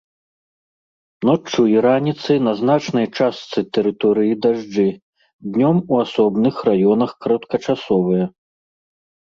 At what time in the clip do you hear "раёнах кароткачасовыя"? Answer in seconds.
6.73-8.25